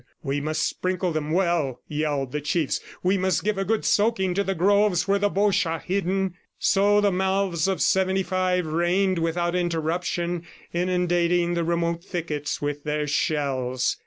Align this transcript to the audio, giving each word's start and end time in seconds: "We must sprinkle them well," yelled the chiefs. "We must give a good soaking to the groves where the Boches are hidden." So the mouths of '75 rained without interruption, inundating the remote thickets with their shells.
"We 0.23 0.41
must 0.41 0.63
sprinkle 0.63 1.11
them 1.11 1.29
well," 1.29 1.79
yelled 1.87 2.31
the 2.31 2.41
chiefs. 2.41 2.79
"We 3.03 3.19
must 3.19 3.43
give 3.43 3.59
a 3.59 3.63
good 3.63 3.85
soaking 3.85 4.33
to 4.33 4.43
the 4.43 4.55
groves 4.55 5.07
where 5.07 5.19
the 5.19 5.29
Boches 5.29 5.67
are 5.67 5.77
hidden." 5.77 6.33
So 6.57 7.01
the 7.01 7.11
mouths 7.11 7.67
of 7.67 7.83
'75 7.83 8.65
rained 8.65 9.19
without 9.19 9.53
interruption, 9.53 10.41
inundating 10.73 11.53
the 11.53 11.63
remote 11.63 12.03
thickets 12.03 12.59
with 12.63 12.83
their 12.83 13.05
shells. 13.05 13.97